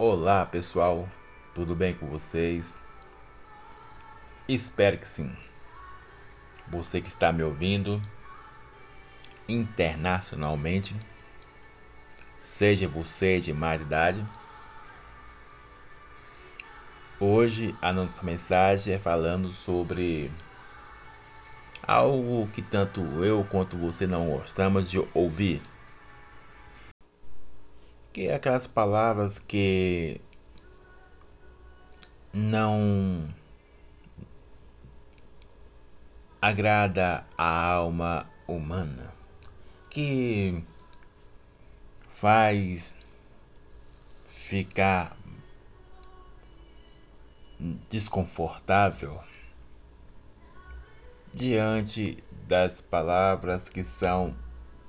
[0.00, 1.08] Olá pessoal,
[1.52, 2.76] tudo bem com vocês?
[4.46, 5.36] Espero que sim.
[6.68, 8.00] Você que está me ouvindo
[9.48, 10.94] internacionalmente,
[12.40, 14.24] seja você de mais idade.
[17.18, 20.30] Hoje a nossa mensagem é falando sobre
[21.82, 25.60] algo que tanto eu quanto você não gostamos de ouvir
[28.18, 30.20] que é aquelas palavras que
[32.32, 33.32] não
[36.42, 39.14] agrada a alma humana,
[39.88, 40.64] que
[42.08, 42.92] faz
[44.26, 45.16] ficar
[47.88, 49.22] desconfortável
[51.32, 54.34] diante das palavras que são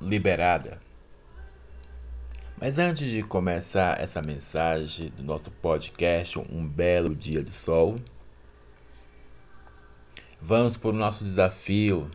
[0.02, 0.89] liberadas.
[2.62, 7.98] Mas antes de começar essa mensagem do nosso podcast, um belo dia de sol,
[10.42, 12.12] vamos para o nosso desafio,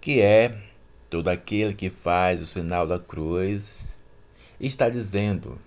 [0.00, 0.56] que é
[1.10, 4.00] todo aquele que faz o sinal da cruz
[4.60, 5.58] está dizendo: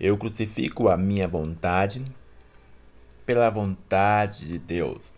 [0.00, 2.04] Eu crucifico a minha vontade
[3.24, 5.14] pela vontade de Deus.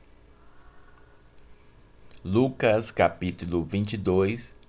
[2.22, 4.60] Lucas capítulo 22,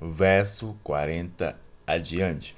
[0.00, 2.56] verso 40 adiante.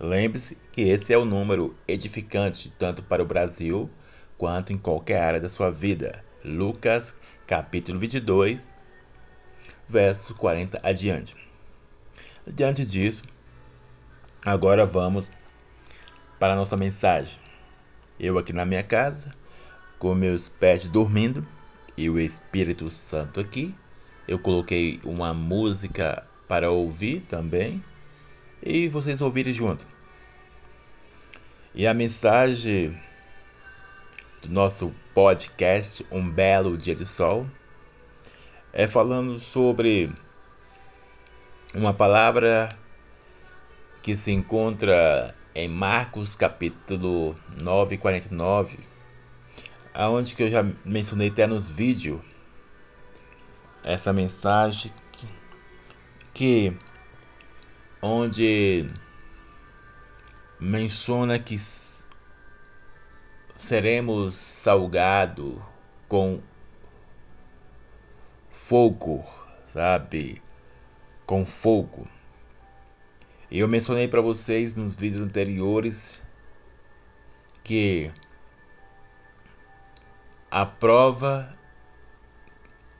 [0.00, 3.88] Lembre-se que esse é o número edificante tanto para o Brasil
[4.36, 6.24] quanto em qualquer área da sua vida.
[6.42, 7.14] Lucas,
[7.46, 8.66] capítulo 22,
[9.86, 11.36] verso 40 adiante.
[12.50, 13.24] Diante disso,
[14.44, 15.30] agora vamos
[16.38, 17.38] para a nossa mensagem.
[18.18, 19.30] Eu aqui na minha casa,
[19.98, 21.46] com meus pés dormindo
[21.96, 23.74] e o Espírito Santo aqui.
[24.26, 27.80] Eu coloquei uma música para ouvir também
[28.60, 29.86] e vocês ouvirem junto.
[31.72, 33.00] E a mensagem
[34.42, 37.46] do nosso podcast Um Belo Dia de Sol
[38.72, 40.12] é falando sobre
[41.72, 42.76] uma palavra
[44.02, 48.76] que se encontra em Marcos capítulo 9, 49,
[49.94, 52.20] aonde que eu já mencionei até nos vídeos
[53.84, 54.92] essa mensagem
[56.40, 56.72] que
[58.00, 58.88] onde
[60.58, 61.54] menciona que
[63.54, 65.62] seremos salgado
[66.08, 66.40] com
[68.50, 69.22] fogo,
[69.66, 70.40] sabe?
[71.26, 72.08] Com fogo.
[73.50, 76.22] Eu mencionei para vocês nos vídeos anteriores
[77.62, 78.10] que
[80.50, 81.54] a prova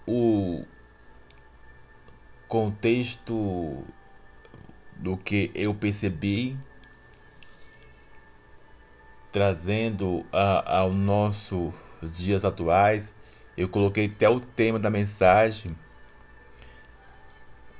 [0.07, 0.63] o
[2.51, 3.85] contexto
[4.97, 6.59] do que eu percebi,
[9.31, 11.73] trazendo a, ao nosso
[12.03, 13.15] dias atuais,
[13.57, 15.77] eu coloquei até o tema da mensagem,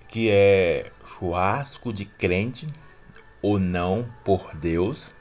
[0.07, 2.69] que é churrasco de crente
[3.43, 5.13] ou não por Deus,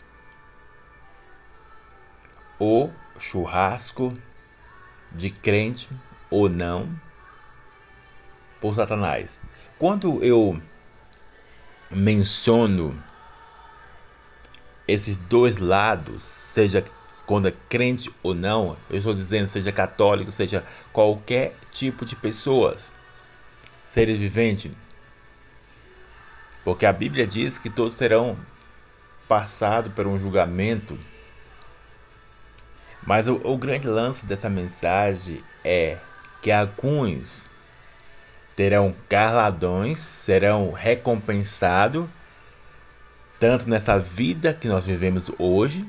[2.60, 4.14] ou churrasco
[5.12, 5.90] de crente
[6.30, 7.09] ou não
[8.60, 9.40] por Satanás.
[9.78, 10.60] Quando eu
[11.92, 13.02] menciono
[14.88, 16.84] esses dois lados, seja
[17.26, 22.92] quando é crente ou não, eu estou dizendo seja católico, seja qualquer tipo de pessoas,
[23.86, 24.72] seres viventes,
[26.64, 28.38] porque a Bíblia diz que todos serão
[29.28, 30.98] passados por um julgamento.
[33.04, 35.98] Mas o, o grande lance dessa mensagem é
[36.42, 37.49] que alguns
[38.60, 42.06] terão galardões, serão recompensados,
[43.40, 45.88] tanto nessa vida que nós vivemos hoje,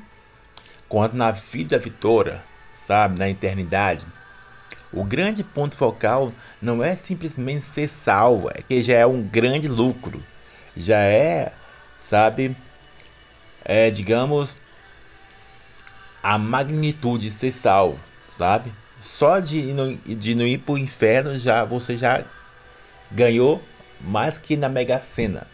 [0.89, 2.41] quanto na vida vitória,
[2.79, 4.07] sabe, na eternidade.
[4.93, 6.33] O grande ponto focal
[6.63, 10.23] não é simplesmente ser salvo, é que já é um grande lucro,
[10.77, 11.53] já é,
[11.99, 12.57] sabe,
[13.65, 14.59] é, digamos,
[16.23, 18.01] a magnitude de ser salvo,
[18.31, 18.73] sabe?
[19.01, 22.25] Só de, de não ir para o inferno já você já
[23.10, 23.62] ganhou
[24.01, 25.47] mais que na Mega Sena.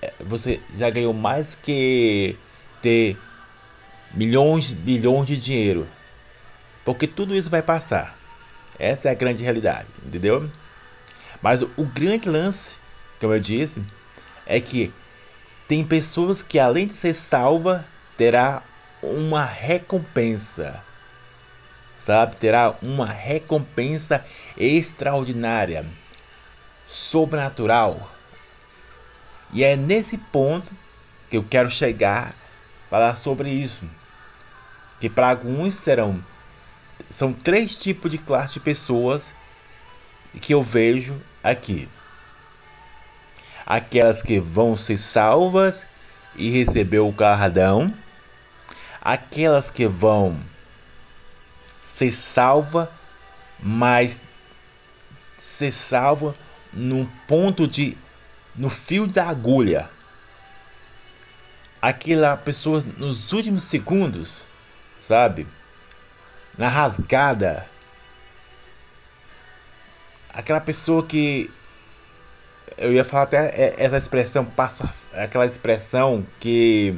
[0.00, 2.36] É, você já ganhou mais que
[2.80, 3.16] ter
[4.14, 5.88] milhões, bilhões de dinheiro.
[6.84, 8.18] Porque tudo isso vai passar.
[8.78, 10.48] Essa é a grande realidade, entendeu?
[11.40, 12.78] Mas o grande lance,
[13.20, 13.82] como eu disse,
[14.46, 14.92] é que
[15.68, 18.62] tem pessoas que além de ser salva, terá
[19.02, 20.82] uma recompensa.
[21.96, 22.36] Sabe?
[22.36, 24.24] Terá uma recompensa
[24.56, 25.86] extraordinária
[26.92, 28.10] sobrenatural.
[29.52, 30.70] E é nesse ponto
[31.30, 32.34] que eu quero chegar
[32.90, 33.88] falar sobre isso.
[35.00, 36.22] Que para alguns serão
[37.10, 39.34] são três tipos de classe de pessoas
[40.40, 41.88] que eu vejo aqui.
[43.66, 45.86] Aquelas que vão ser salvas
[46.36, 47.92] e receber o galardão,
[49.00, 50.38] aquelas que vão
[51.80, 52.90] ser salva,
[53.60, 54.22] mas
[55.36, 56.34] ser salva
[56.72, 57.96] num ponto de
[58.54, 59.88] no fio da agulha.
[61.80, 64.46] Aquela pessoa nos últimos segundos,
[64.98, 65.46] sabe?
[66.56, 67.68] Na rasgada.
[70.28, 71.50] Aquela pessoa que
[72.78, 76.96] eu ia falar até essa expressão passa aquela expressão que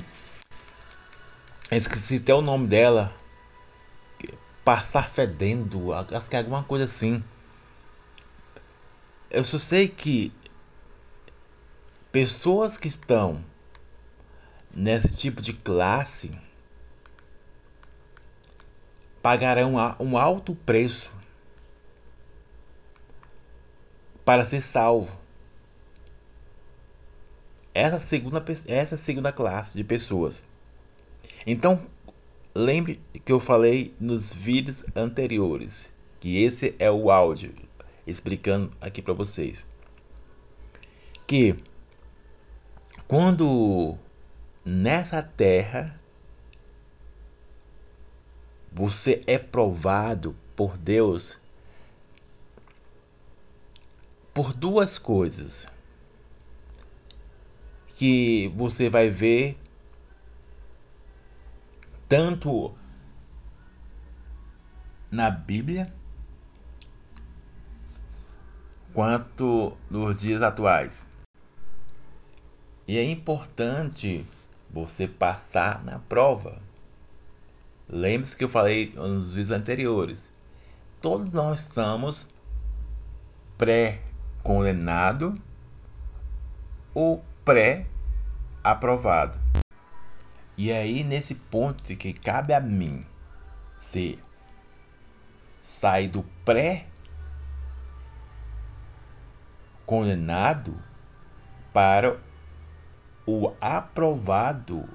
[1.70, 3.12] esqueci até o nome dela
[4.64, 7.22] passar fedendo acho que é alguma coisa assim
[9.34, 10.32] eu só sei que
[12.12, 13.44] pessoas que estão
[14.72, 16.30] nesse tipo de classe
[19.20, 21.12] pagarão um alto preço
[24.24, 25.18] para ser salvo.
[27.74, 30.46] Essa segunda, essa segunda classe de pessoas.
[31.44, 31.84] Então,
[32.54, 37.52] lembre que eu falei nos vídeos anteriores, que esse é o áudio
[38.06, 39.66] explicando aqui para vocês.
[41.26, 41.56] Que
[43.06, 43.96] quando
[44.64, 46.00] nessa terra
[48.72, 51.38] você é provado por Deus
[54.32, 55.68] por duas coisas
[57.88, 59.56] que você vai ver
[62.08, 62.74] tanto
[65.10, 65.94] na Bíblia
[68.94, 71.08] quanto nos dias atuais.
[72.86, 74.24] E é importante
[74.70, 76.62] você passar na prova.
[77.88, 80.30] Lembre-se que eu falei nos vídeos anteriores.
[81.02, 82.28] Todos nós estamos
[83.58, 85.34] pré-condenado
[86.94, 89.38] ou pré-aprovado.
[90.56, 93.04] E aí nesse ponto que cabe a mim
[93.76, 94.22] ser
[95.60, 96.86] sair do pré
[99.86, 100.76] condenado
[101.72, 102.18] para
[103.26, 104.88] o aprovado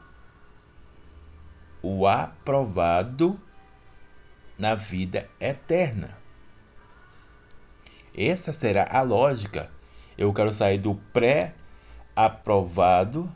[1.81, 3.39] o aprovado
[4.57, 6.17] na vida eterna.
[8.15, 9.71] Essa será a lógica.
[10.17, 13.31] Eu quero sair do pré-aprovado,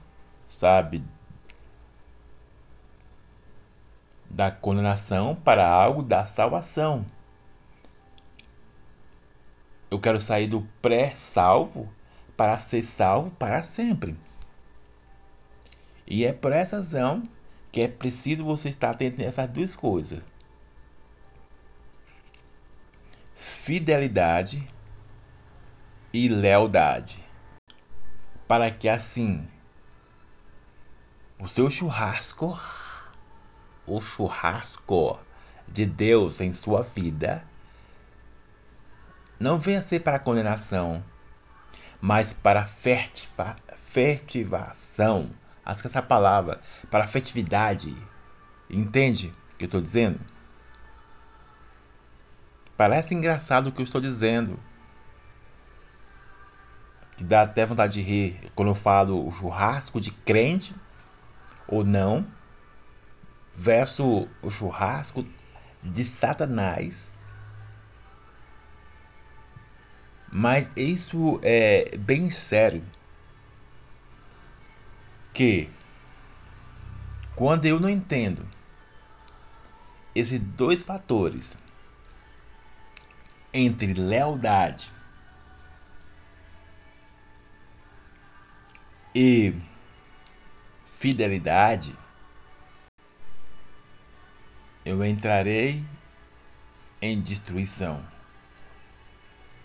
[0.49, 1.01] sabe?
[4.29, 7.05] Da condenação para algo da salvação.
[9.93, 11.87] Eu quero sair do pré-salvo
[12.35, 14.17] para ser salvo para sempre.
[16.09, 17.21] E é por essa razão
[17.71, 20.23] que é preciso você estar atento a essas duas coisas:
[23.35, 24.65] fidelidade
[26.11, 27.23] e lealdade.
[28.47, 29.47] Para que assim
[31.37, 32.59] o seu churrasco,
[33.85, 35.19] o churrasco
[35.67, 37.47] de Deus em sua vida,
[39.43, 41.03] não venha ser para condenação,
[41.99, 45.29] mas para fertiva, fertivação.
[45.65, 47.93] Acho que essa palavra, para afetividade.
[48.69, 50.17] Entende o que eu estou dizendo?
[52.77, 54.57] Parece engraçado o que eu estou dizendo.
[57.17, 60.73] Que dá até vontade de rir quando eu falo o churrasco de crente
[61.67, 62.25] ou não,
[63.53, 65.25] versus o churrasco
[65.83, 67.12] de Satanás
[70.35, 72.83] Mas isso é bem sério.
[75.31, 75.69] Que
[77.35, 78.43] quando eu não entendo
[80.15, 81.59] esses dois fatores
[83.53, 84.91] entre lealdade
[89.13, 89.53] e
[90.83, 91.95] fidelidade,
[94.83, 95.85] eu entrarei
[96.99, 98.12] em destruição.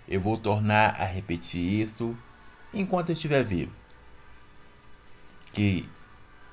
[0.08, 2.16] Eu vou tornar a repetir isso
[2.72, 3.72] enquanto eu estiver vivo.
[5.52, 5.88] Que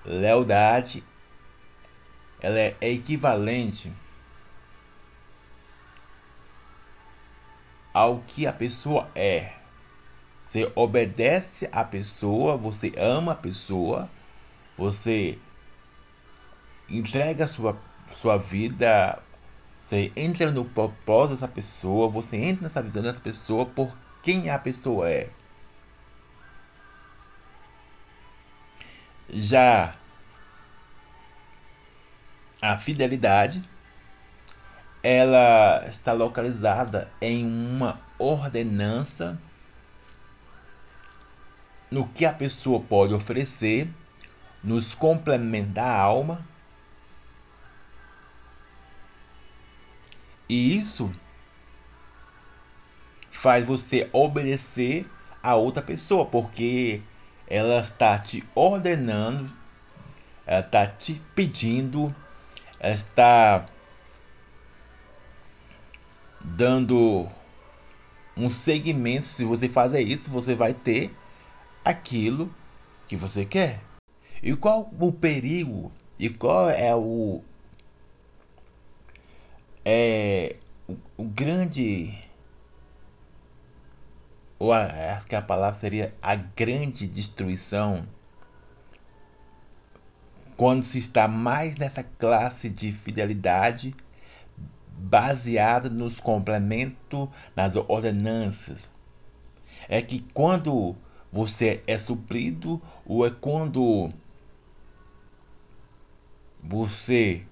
[0.04, 1.04] lealdade
[2.42, 3.92] ela é equivalente
[7.94, 9.54] ao que a pessoa é.
[10.38, 14.10] Você obedece a pessoa, você ama a pessoa,
[14.78, 15.40] você
[16.90, 17.80] entrega sua,
[18.14, 19.18] sua vida
[19.86, 24.58] você entra no propósito dessa pessoa, você entra nessa visão dessa pessoa por quem a
[24.58, 25.30] pessoa é.
[29.32, 29.94] Já
[32.60, 33.62] a fidelidade
[35.04, 39.40] ela está localizada em uma ordenança
[41.92, 43.88] no que a pessoa pode oferecer
[44.64, 46.44] nos complementos da alma.
[50.48, 51.12] E isso
[53.30, 55.06] faz você obedecer
[55.42, 57.02] a outra pessoa, porque
[57.48, 59.52] ela está te ordenando,
[60.46, 62.16] ela está te pedindo,
[62.80, 63.66] ela está
[66.42, 67.28] dando
[68.38, 69.26] um segmento.
[69.26, 71.16] Se você fazer isso, você vai ter
[71.84, 72.54] aquilo
[73.08, 73.82] que você quer.
[74.42, 75.92] E qual o perigo?
[76.18, 77.42] E qual é o
[79.86, 80.56] é
[80.88, 82.14] o, o grande
[84.58, 88.08] ou a, acho que a palavra seria a grande destruição
[90.58, 93.94] quando se está mais nessa classe de fidelidade
[94.98, 98.90] baseada nos complementos, nas ordenanças.
[99.90, 100.96] É que quando
[101.32, 104.10] você é suprido ou é quando
[106.64, 107.46] você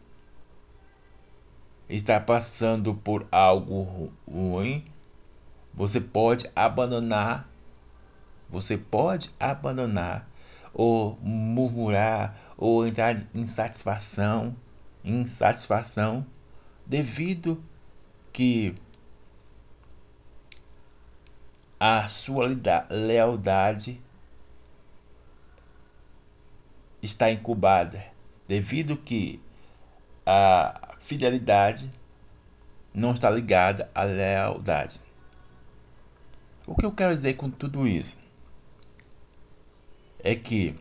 [1.96, 4.84] está passando por algo ruim,
[5.72, 7.48] você pode abandonar,
[8.50, 10.28] você pode abandonar
[10.74, 14.56] ou murmurar ou entrar em insatisfação,
[15.04, 16.26] insatisfação
[16.84, 17.64] devido
[18.32, 18.74] que
[21.80, 22.48] a sua
[22.90, 24.02] lealdade
[27.04, 28.04] está incubada,
[28.48, 29.40] devido que
[30.26, 31.92] a fidelidade
[32.94, 35.02] não está ligada à lealdade.
[36.66, 38.18] O que eu quero dizer com tudo isso
[40.20, 40.74] é que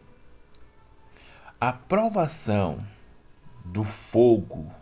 [1.60, 2.86] a provação
[3.64, 4.72] do fogo,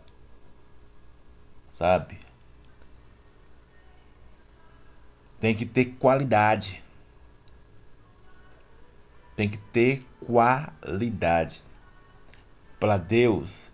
[1.71, 2.19] sabe?
[5.39, 6.83] Tem que ter qualidade.
[9.35, 11.63] Tem que ter qualidade.
[12.79, 13.71] Para Deus,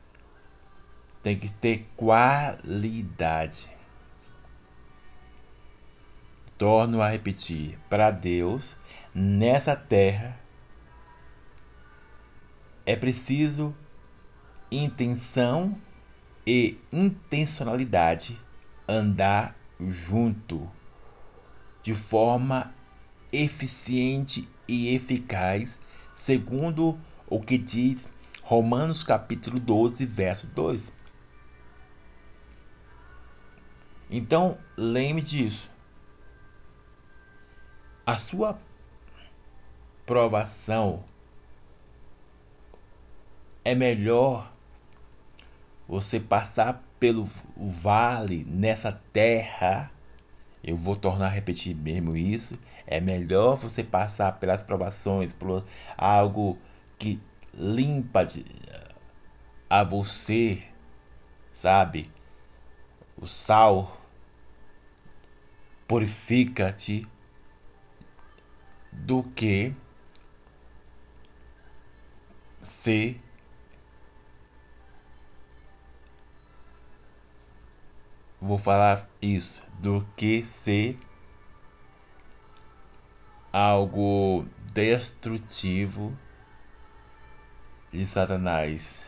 [1.21, 3.67] tem que ter qualidade.
[6.57, 8.77] Torno a repetir: para Deus,
[9.13, 10.39] nessa terra,
[12.85, 13.75] é preciso
[14.71, 15.77] intenção
[16.45, 18.39] e intencionalidade
[18.87, 20.69] andar junto
[21.83, 22.73] de forma
[23.31, 25.79] eficiente e eficaz,
[26.15, 26.97] segundo
[27.27, 28.09] o que diz
[28.41, 30.93] Romanos capítulo 12, verso 2.
[34.09, 35.71] Então, lembre disso.
[38.05, 38.57] A sua
[40.05, 41.03] provação
[43.65, 44.49] é melhor
[45.87, 49.91] você passar pelo vale nessa terra.
[50.63, 52.57] Eu vou tornar a repetir mesmo isso.
[52.85, 55.65] É melhor você passar pelas provações, por
[55.97, 56.57] algo
[56.97, 57.19] que
[57.53, 58.25] limpa
[59.69, 60.63] a você,
[61.51, 62.09] sabe?
[63.19, 63.99] O sal
[65.87, 67.05] purifica-te
[68.91, 69.73] do que
[72.61, 73.19] ser
[78.39, 80.95] vou falar isso do que ser
[83.51, 86.15] algo destrutivo
[87.91, 89.06] de Satanás.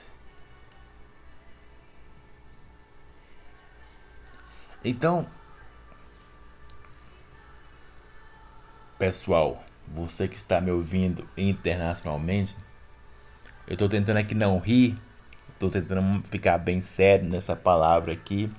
[4.89, 5.27] Então,
[8.97, 12.57] pessoal, você que está me ouvindo internacionalmente,
[13.67, 14.97] eu estou tentando aqui não rir,
[15.53, 18.51] estou tentando ficar bem sério nessa palavra aqui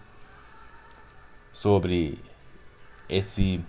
[1.53, 2.17] sobre
[3.09, 3.61] esse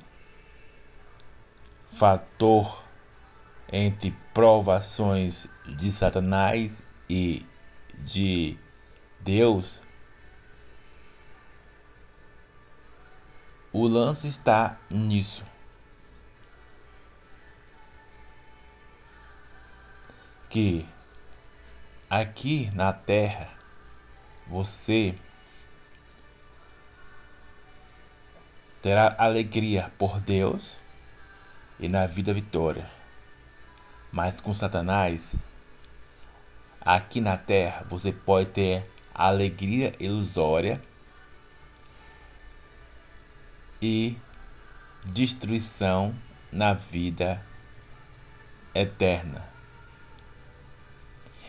[1.87, 2.83] fator
[3.73, 7.43] entre provações de Satanás e
[7.97, 8.55] de
[9.19, 9.81] Deus,
[13.73, 15.45] o lance está nisso.
[20.49, 20.85] Que
[22.09, 23.49] aqui na terra
[24.45, 25.15] você
[28.81, 30.77] terá alegria por Deus
[31.79, 32.89] e na vida vitória.
[34.11, 35.35] Mas com Satanás,
[36.81, 40.81] aqui na terra você pode ter alegria ilusória
[43.81, 44.17] e
[45.03, 46.15] destruição
[46.51, 47.41] na vida
[48.75, 49.43] eterna.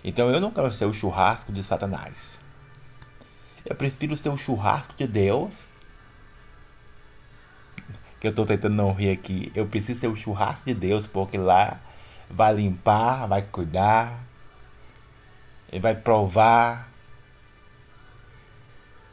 [0.04, 2.40] Então eu não quero ser o churrasco de Satanás.
[3.64, 5.66] Eu prefiro ser o churrasco de Deus.
[8.20, 9.52] Que eu tô tentando não rir aqui.
[9.54, 11.80] Eu preciso ser o churrasco de Deus, porque lá
[12.28, 14.18] vai limpar, vai cuidar,
[15.70, 16.91] ele vai provar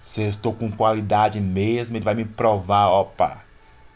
[0.02, 3.44] se eu estou com qualidade mesmo, ele vai me provar, opa,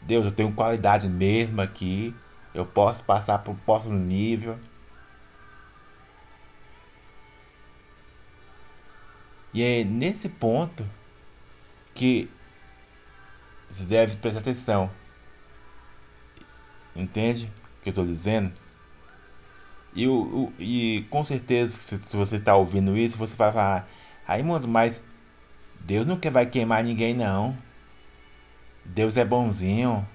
[0.02, 2.14] Deus, eu tenho qualidade mesmo aqui,
[2.54, 4.58] eu posso passar para o próximo nível.
[9.54, 10.88] E é nesse ponto
[11.94, 12.30] que
[13.70, 14.90] você deve prestar atenção.
[16.96, 18.52] Entende o que eu estou dizendo?
[19.96, 23.88] E, o, e com certeza, se, se você está ouvindo isso, você vai falar:
[24.26, 25.02] Raimundo, mas
[25.84, 27.56] Deus não quer, vai queimar ninguém, não.
[28.86, 30.08] Deus é bonzinho.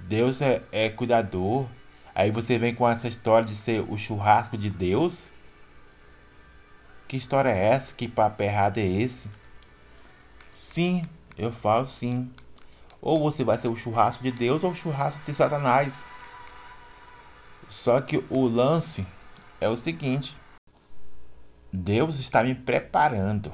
[0.00, 1.66] Deus é, é cuidador.
[2.14, 5.28] Aí você vem com essa história de ser o churrasco de Deus.
[7.08, 7.94] Que história é essa?
[7.94, 9.28] Que papo errado é esse?
[10.52, 11.02] Sim,
[11.36, 12.30] eu falo sim.
[13.00, 16.00] Ou você vai ser o churrasco de Deus ou o churrasco de Satanás.
[17.68, 19.06] Só que o lance
[19.60, 20.36] é o seguinte:
[21.76, 23.50] Deus está me preparando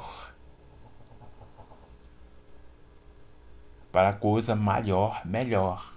[3.91, 5.91] para coisa maior, melhor.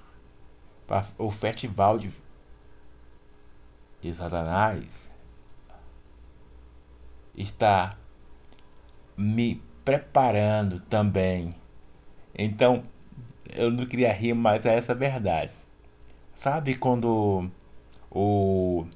[0.87, 2.13] Para o festival de,
[4.01, 5.11] de Satanás
[7.35, 7.97] está
[9.17, 11.53] me preparando também.
[12.33, 12.85] Então,
[13.49, 15.53] eu não queria rir, mas é essa verdade.
[16.33, 17.51] Sabe quando
[18.09, 18.87] o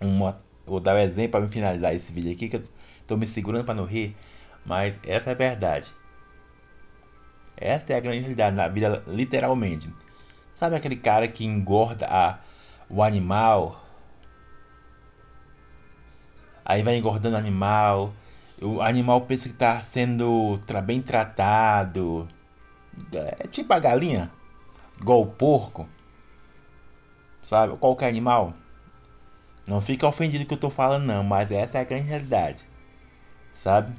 [0.00, 0.38] uma
[0.72, 2.64] vou dar um exemplo para me finalizar esse vídeo aqui que eu
[3.06, 4.16] tô me segurando para não rir,
[4.64, 5.88] mas essa é a verdade.
[7.56, 9.92] Essa é a grande realidade na vida literalmente.
[10.52, 12.38] Sabe aquele cara que engorda a,
[12.88, 13.84] o animal?
[16.64, 18.12] Aí vai engordando o animal.
[18.60, 22.26] O animal pensa que está sendo bem tratado.
[23.12, 24.30] É tipo a galinha.
[25.00, 25.86] Igual o porco
[27.42, 27.76] sabe?
[27.76, 28.54] Qualquer animal.
[29.66, 32.60] Não fica ofendido que eu tô falando não, mas essa é a grande realidade,
[33.52, 33.94] sabe?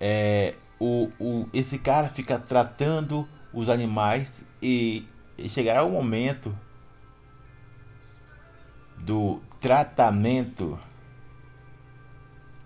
[0.00, 6.56] É, o, o, esse cara fica tratando os animais e, e chegará o momento
[8.98, 10.78] do tratamento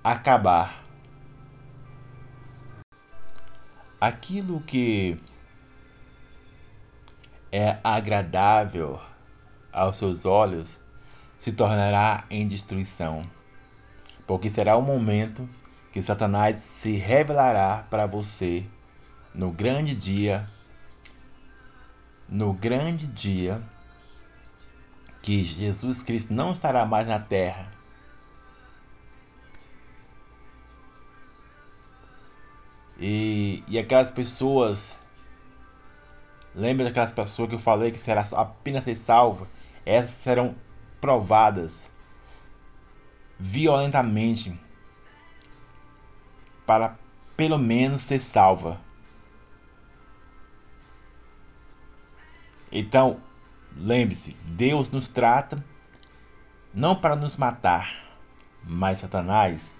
[0.03, 0.83] acabar.
[4.01, 5.19] Aquilo que
[7.51, 9.01] é agradável
[9.73, 10.79] aos seus olhos
[11.39, 13.25] se tornará em destruição,
[14.27, 15.49] porque será o momento
[15.93, 18.65] que Satanás se revelará para você
[19.35, 20.49] no grande dia,
[22.29, 23.63] no grande dia
[25.21, 27.71] que Jesus Cristo não estará mais na terra.
[33.01, 35.01] E, e aquelas pessoas
[36.55, 39.47] Lembra daquelas pessoas que eu falei que será apenas ser salva?
[39.85, 40.55] Essas serão
[41.01, 41.91] provadas
[43.39, 44.59] violentamente
[46.65, 46.97] para
[47.37, 48.81] pelo menos ser salva.
[52.71, 53.21] Então,
[53.77, 55.63] lembre-se, Deus nos trata
[56.73, 58.17] não para nos matar,
[58.65, 59.75] mas Satanás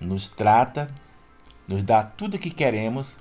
[0.00, 0.92] nos trata,
[1.68, 3.18] nos dá tudo o que queremos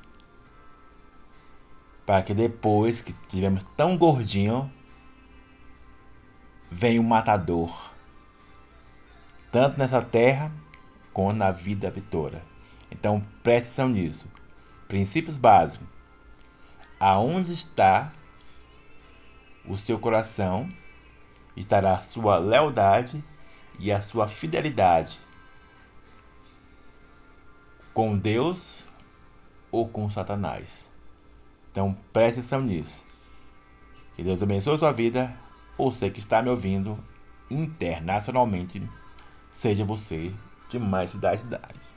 [2.05, 4.71] para que depois que tivemos tão gordinho,
[6.73, 7.93] vem o matador.
[9.51, 10.51] Tanto nessa terra
[11.13, 12.41] quanto na vida vitória.
[12.89, 14.31] Então preste atenção nisso.
[14.87, 15.87] Princípios básicos.
[16.99, 18.11] Aonde está
[19.67, 20.67] o seu coração,
[21.55, 23.23] estará a sua lealdade
[23.77, 25.19] e a sua fidelidade
[27.93, 28.85] com Deus
[29.71, 30.91] ou com Satanás.
[31.71, 33.05] Então preste atenção nisso.
[34.15, 35.42] Que Deus abençoe a sua vida.
[35.77, 36.97] Você que está me ouvindo
[37.49, 38.81] internacionalmente,
[39.49, 40.31] seja você
[40.69, 41.92] de mais idade.